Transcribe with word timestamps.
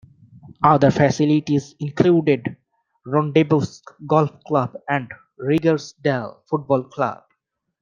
Other 0.63 0.89
facilities 0.89 1.75
include 1.79 2.57
Rondebosch 3.05 3.83
Golf 4.07 4.31
Club 4.45 4.75
and 4.89 5.11
Rygersdal 5.39 6.37
Football 6.49 6.85
Club. 6.85 7.21